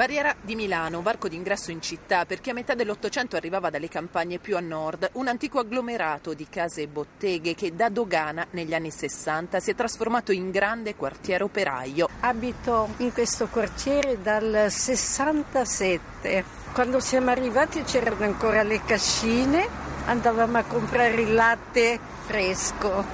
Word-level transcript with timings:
Barriera 0.00 0.34
di 0.40 0.54
Milano, 0.54 1.02
varco 1.02 1.28
d'ingresso 1.28 1.70
in 1.70 1.82
città, 1.82 2.24
perché 2.24 2.52
a 2.52 2.54
metà 2.54 2.72
dell'Ottocento 2.72 3.36
arrivava 3.36 3.68
dalle 3.68 3.90
campagne 3.90 4.38
più 4.38 4.56
a 4.56 4.60
nord, 4.60 5.10
un 5.12 5.28
antico 5.28 5.58
agglomerato 5.58 6.32
di 6.32 6.46
case 6.48 6.80
e 6.80 6.88
botteghe 6.88 7.54
che 7.54 7.76
da 7.76 7.90
dogana 7.90 8.46
negli 8.52 8.72
anni 8.72 8.90
60 8.90 9.60
si 9.60 9.72
è 9.72 9.74
trasformato 9.74 10.32
in 10.32 10.50
grande 10.50 10.96
quartiere 10.96 11.44
operaio. 11.44 12.08
Abito 12.20 12.94
in 12.96 13.12
questo 13.12 13.48
quartiere 13.48 14.22
dal 14.22 14.68
67. 14.70 16.44
Quando 16.72 16.98
siamo 16.98 17.28
arrivati 17.28 17.82
c'erano 17.82 18.24
ancora 18.24 18.62
le 18.62 18.82
cascine, 18.82 19.68
andavamo 20.06 20.56
a 20.56 20.62
comprare 20.62 21.20
il 21.20 21.34
latte 21.34 22.00
fresco, 22.24 23.04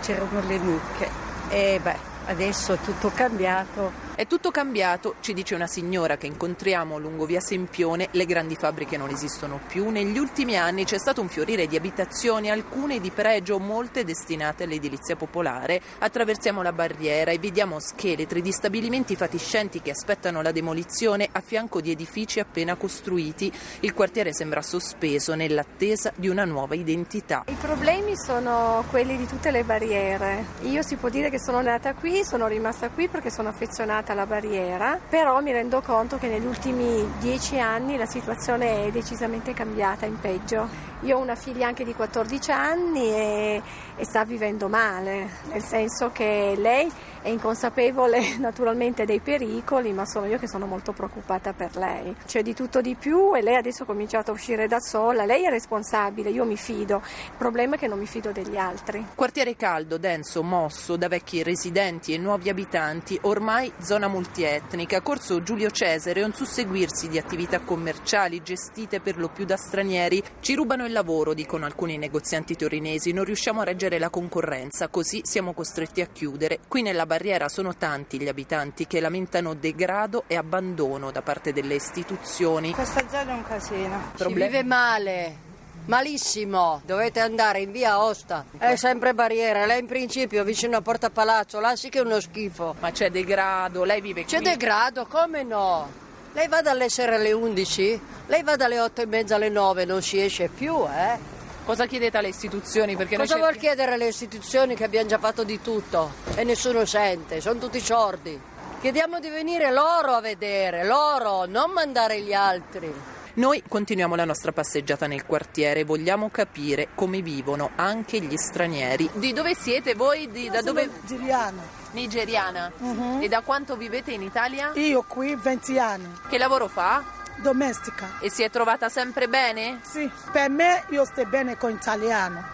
c'erano 0.00 0.40
le 0.46 0.58
mucche. 0.58 1.10
E 1.50 1.78
beh, 1.82 1.96
adesso 2.24 2.72
è 2.72 2.78
tutto 2.80 3.10
cambiato. 3.14 4.11
È 4.14 4.26
tutto 4.26 4.50
cambiato, 4.50 5.14
ci 5.20 5.32
dice 5.32 5.54
una 5.54 5.66
signora 5.66 6.18
che 6.18 6.26
incontriamo 6.26 6.98
lungo 6.98 7.24
via 7.24 7.40
Sempione, 7.40 8.08
le 8.10 8.26
grandi 8.26 8.56
fabbriche 8.56 8.98
non 8.98 9.08
esistono 9.08 9.58
più, 9.66 9.88
negli 9.88 10.18
ultimi 10.18 10.54
anni 10.54 10.84
c'è 10.84 10.98
stato 10.98 11.22
un 11.22 11.30
fiorire 11.30 11.66
di 11.66 11.76
abitazioni, 11.76 12.50
alcune 12.50 13.00
di 13.00 13.10
pregio, 13.10 13.58
molte 13.58 14.04
destinate 14.04 14.64
all'edilizia 14.64 15.16
popolare. 15.16 15.80
Attraversiamo 16.00 16.60
la 16.60 16.74
barriera 16.74 17.30
e 17.30 17.38
vediamo 17.38 17.80
scheletri 17.80 18.42
di 18.42 18.52
stabilimenti 18.52 19.16
fatiscenti 19.16 19.80
che 19.80 19.92
aspettano 19.92 20.42
la 20.42 20.52
demolizione 20.52 21.26
a 21.32 21.40
fianco 21.40 21.80
di 21.80 21.90
edifici 21.90 22.38
appena 22.38 22.74
costruiti. 22.74 23.50
Il 23.80 23.94
quartiere 23.94 24.34
sembra 24.34 24.60
sospeso 24.60 25.34
nell'attesa 25.34 26.12
di 26.14 26.28
una 26.28 26.44
nuova 26.44 26.74
identità. 26.74 27.44
I 27.46 27.56
problemi 27.58 28.12
sono 28.14 28.84
quelli 28.90 29.16
di 29.16 29.26
tutte 29.26 29.50
le 29.50 29.64
barriere. 29.64 30.44
Io 30.64 30.82
si 30.82 30.96
può 30.96 31.08
dire 31.08 31.30
che 31.30 31.40
sono 31.40 31.62
nata 31.62 31.94
qui, 31.94 32.22
sono 32.24 32.46
rimasta 32.46 32.90
qui 32.90 33.08
perché 33.08 33.30
sono 33.30 33.48
affezionata 33.48 34.00
alla 34.10 34.26
barriera, 34.26 34.98
però 35.08 35.40
mi 35.40 35.52
rendo 35.52 35.80
conto 35.80 36.18
che 36.18 36.26
negli 36.26 36.46
ultimi 36.46 37.08
dieci 37.20 37.60
anni 37.60 37.96
la 37.96 38.06
situazione 38.06 38.86
è 38.86 38.90
decisamente 38.90 39.54
cambiata 39.54 40.06
in 40.06 40.18
peggio. 40.18 40.90
Io 41.02 41.16
ho 41.18 41.20
una 41.20 41.34
figlia 41.34 41.66
anche 41.66 41.84
di 41.84 41.94
14 41.94 42.50
anni 42.52 43.08
e, 43.08 43.62
e 43.96 44.04
sta 44.04 44.24
vivendo 44.24 44.68
male, 44.68 45.28
nel 45.50 45.62
senso 45.62 46.10
che 46.12 46.54
lei 46.56 46.90
è 47.22 47.28
inconsapevole 47.28 48.36
naturalmente 48.38 49.04
dei 49.04 49.20
pericoli, 49.20 49.92
ma 49.92 50.04
sono 50.06 50.26
io 50.26 50.38
che 50.38 50.48
sono 50.48 50.66
molto 50.66 50.92
preoccupata 50.92 51.52
per 51.52 51.76
lei. 51.76 52.14
C'è 52.26 52.42
di 52.42 52.54
tutto 52.54 52.80
di 52.80 52.94
più 52.94 53.34
e 53.34 53.42
lei 53.42 53.56
adesso 53.56 53.84
ha 53.84 53.86
cominciato 53.86 54.30
a 54.30 54.34
uscire 54.34 54.68
da 54.68 54.78
sola, 54.80 55.24
lei 55.24 55.44
è 55.44 55.50
responsabile, 55.50 56.30
io 56.30 56.44
mi 56.44 56.56
fido, 56.56 57.02
il 57.04 57.36
problema 57.36 57.74
è 57.74 57.78
che 57.78 57.88
non 57.88 57.98
mi 57.98 58.06
fido 58.06 58.30
degli 58.30 58.56
altri. 58.56 59.04
Quartiere 59.14 59.56
caldo, 59.56 59.98
denso, 59.98 60.42
mosso 60.42 60.96
da 60.96 61.08
vecchi 61.08 61.42
residenti 61.42 62.12
e 62.12 62.18
nuovi 62.18 62.48
abitanti, 62.48 63.18
ormai 63.22 63.72
zona 63.80 64.06
multietnica, 64.08 65.00
corso 65.00 65.42
Giulio 65.42 65.70
Cesare 65.70 66.22
un 66.22 66.32
susseguirsi 66.32 67.08
di 67.08 67.18
attività 67.18 67.60
commerciali 67.60 68.42
gestite 68.42 69.00
per 69.00 69.16
lo 69.16 69.28
più 69.28 69.44
da 69.44 69.56
stranieri, 69.56 70.22
ci 70.40 70.54
rubano 70.54 70.86
il 70.86 70.91
lavoro, 70.92 71.34
dicono 71.34 71.64
alcuni 71.64 71.98
negozianti 71.98 72.56
torinesi, 72.56 73.12
non 73.12 73.24
riusciamo 73.24 73.60
a 73.60 73.64
reggere 73.64 73.98
la 73.98 74.10
concorrenza, 74.10 74.88
così 74.88 75.22
siamo 75.24 75.52
costretti 75.52 76.00
a 76.00 76.06
chiudere. 76.06 76.60
Qui 76.68 76.82
nella 76.82 77.06
barriera 77.06 77.48
sono 77.48 77.74
tanti 77.76 78.20
gli 78.20 78.28
abitanti 78.28 78.86
che 78.86 79.00
lamentano 79.00 79.54
degrado 79.54 80.24
e 80.26 80.36
abbandono 80.36 81.10
da 81.10 81.22
parte 81.22 81.52
delle 81.52 81.74
istituzioni. 81.74 82.72
Questa 82.72 83.08
zona 83.08 83.30
è 83.30 83.34
un 83.34 83.44
casino. 83.44 84.12
Problemi? 84.16 84.40
Si 84.42 84.46
vive 84.46 84.62
male. 84.64 85.36
Malissimo, 85.84 86.80
dovete 86.84 87.18
andare 87.18 87.60
in 87.60 87.72
via 87.72 88.00
Osta. 88.00 88.44
È 88.56 88.76
sempre 88.76 89.14
barriera, 89.14 89.66
lei 89.66 89.80
in 89.80 89.86
principio 89.86 90.44
vicino 90.44 90.76
a 90.76 90.80
Porta 90.80 91.10
Palazzo, 91.10 91.58
là 91.58 91.74
sì 91.74 91.88
che 91.88 91.98
è 91.98 92.02
uno 92.02 92.20
schifo. 92.20 92.76
Ma 92.78 92.92
c'è 92.92 93.10
degrado, 93.10 93.82
lei 93.82 94.00
vive 94.00 94.22
qui? 94.22 94.30
C'è 94.30 94.40
degrado, 94.40 95.06
come 95.06 95.42
no? 95.42 96.01
Lei 96.34 96.48
va 96.48 96.62
dalle 96.62 96.88
sere 96.88 97.16
alle 97.16 97.32
11, 97.32 98.00
lei 98.28 98.42
va 98.42 98.56
dalle 98.56 98.80
8 98.80 99.02
e 99.02 99.06
mezza 99.06 99.34
alle 99.34 99.50
9, 99.50 99.84
non 99.84 100.00
si 100.00 100.18
esce 100.18 100.48
più, 100.48 100.82
eh? 100.86 101.18
Cosa 101.64 101.84
chiedete 101.84 102.16
alle 102.16 102.28
istituzioni? 102.28 102.96
Perché 102.96 103.16
Cosa 103.16 103.36
vuol 103.36 103.56
chiedere 103.56 103.92
alle 103.92 104.08
istituzioni 104.08 104.74
che 104.74 104.84
abbiamo 104.84 105.08
già 105.08 105.18
fatto 105.18 105.44
di 105.44 105.60
tutto 105.60 106.10
e 106.34 106.42
nessuno 106.42 106.86
sente, 106.86 107.42
sono 107.42 107.58
tutti 107.58 107.80
sordi. 107.80 108.40
Chiediamo 108.80 109.20
di 109.20 109.28
venire 109.28 109.70
loro 109.70 110.12
a 110.12 110.20
vedere, 110.20 110.84
loro, 110.84 111.44
non 111.44 111.70
mandare 111.70 112.20
gli 112.22 112.32
altri. 112.32 112.92
Noi 113.34 113.62
continuiamo 113.66 114.14
la 114.14 114.26
nostra 114.26 114.52
passeggiata 114.52 115.06
nel 115.06 115.24
quartiere, 115.24 115.84
vogliamo 115.84 116.28
capire 116.28 116.88
come 116.94 117.22
vivono 117.22 117.70
anche 117.76 118.20
gli 118.20 118.36
stranieri. 118.36 119.08
Di 119.14 119.32
dove 119.32 119.54
siete 119.54 119.94
voi? 119.94 120.30
Di, 120.30 120.50
da 120.50 120.60
dove? 120.60 120.90
Nigeriana. 121.00 121.62
Nigeriana. 121.92 122.72
Uh-huh. 122.76 123.22
E 123.22 123.28
da 123.28 123.40
quanto 123.40 123.76
vivete 123.76 124.12
in 124.12 124.20
Italia? 124.20 124.72
Io 124.74 125.02
qui 125.08 125.34
20 125.34 125.78
anni. 125.78 126.08
Che 126.28 126.36
lavoro 126.38 126.68
fa? 126.68 127.20
domestica. 127.40 128.18
E 128.20 128.30
si 128.30 128.42
è 128.42 128.50
trovata 128.50 128.88
sempre 128.88 129.28
bene? 129.28 129.80
Sì, 129.82 130.10
per 130.30 130.50
me 130.50 130.84
io 130.90 131.04
sto 131.04 131.24
bene 131.24 131.56
con 131.56 131.70
l'italiano, 131.70 132.44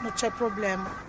non 0.00 0.12
c'è 0.14 0.30
problema. 0.30 1.02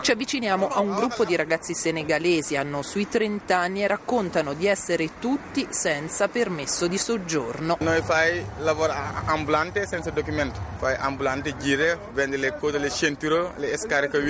Ci 0.00 0.10
avviciniamo 0.10 0.68
a 0.68 0.80
un 0.80 0.94
gruppo 0.94 1.24
di 1.24 1.34
ragazzi 1.34 1.74
senegalesi, 1.74 2.56
hanno 2.56 2.82
sui 2.82 3.08
30 3.08 3.56
anni 3.56 3.82
e 3.82 3.86
raccontano 3.86 4.52
di 4.52 4.66
essere 4.66 5.18
tutti 5.18 5.66
senza 5.70 6.28
permesso 6.28 6.86
di 6.86 6.98
soggiorno. 6.98 7.76
Noi 7.80 8.02
fai 8.02 8.44
lavoro 8.58 8.92
ambulante 9.26 9.86
senza 9.86 10.10
documento, 10.10 10.60
fai 10.76 10.96
ambulante 10.98 11.56
gire, 11.56 11.98
vendi 12.12 12.36
le 12.36 12.56
code, 12.58 12.78
le 12.78 12.90
cinture, 12.90 13.52
le 13.56 13.76
scariche 13.76 14.20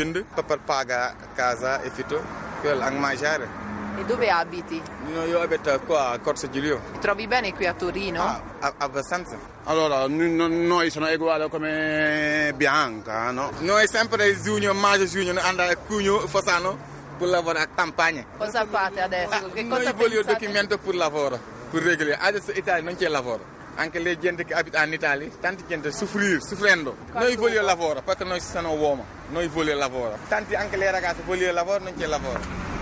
per 0.46 0.60
pagare 0.64 1.14
casa 1.34 1.82
e 1.82 1.90
fitto, 1.90 2.22
per 2.60 2.76
mangiare. 2.92 3.63
E 3.96 4.04
dove 4.04 4.28
abiti? 4.28 4.82
Io 5.28 5.40
abito 5.40 5.80
qua 5.86 6.10
a 6.10 6.18
Corso 6.18 6.50
Giulio. 6.50 6.80
Ti 6.94 6.98
trovi 6.98 7.28
bene 7.28 7.54
qui 7.54 7.66
a 7.66 7.74
Torino? 7.74 8.22
Ah, 8.22 8.74
abbastanza. 8.78 9.36
Allora, 9.64 10.06
noi 10.08 10.90
siamo 10.90 11.08
uguali 11.10 11.48
come 11.48 12.52
Bianca, 12.56 13.30
no? 13.30 13.50
Noi 13.60 13.86
sempre 13.86 14.40
giugno, 14.40 14.74
maggio, 14.74 15.06
giugno, 15.06 15.38
andare 15.40 15.72
a 15.74 15.76
Cugno, 15.76 16.26
Fossano, 16.26 16.76
per 17.16 17.28
lavorare 17.28 17.66
a 17.66 17.68
campagna. 17.72 18.24
Cosa 18.36 18.66
fate 18.66 19.00
adesso? 19.00 19.50
Che 19.52 19.68
cosa 19.68 19.82
noi 19.82 19.92
vogliamo 19.92 20.22
documento 20.22 20.76
per 20.78 20.94
lavoro, 20.96 21.38
per 21.70 21.82
regolare. 21.82 22.18
Adesso 22.20 22.50
in 22.50 22.56
Italia 22.56 22.82
non 22.82 22.96
c'è 22.96 23.08
lavoro. 23.08 23.52
Anche 23.76 23.98
le 23.98 24.18
gente 24.18 24.44
che 24.44 24.54
abita 24.54 24.84
in 24.84 24.92
Italia, 24.92 25.28
tanta 25.40 25.64
gente 25.66 25.90
soffrire, 25.92 26.40
soffrendo. 26.40 26.96
Noi 27.12 27.36
vogliamo 27.36 27.66
lavoro, 27.66 28.02
perché 28.02 28.24
noi 28.24 28.40
siamo 28.40 28.72
uomini, 28.72 29.06
noi 29.30 29.48
vogliamo 29.48 29.78
lavoro. 29.78 30.18
Tanti 30.28 30.54
anche 30.54 30.76
le 30.76 30.90
ragazze 30.90 31.22
vogliono 31.24 31.52
lavoro, 31.52 31.84
non 31.84 31.94
c'è 31.96 32.06
lavoro. 32.06 32.72